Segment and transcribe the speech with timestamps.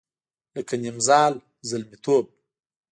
[0.55, 1.33] لکه نیمزال
[1.69, 2.25] زلمیتوب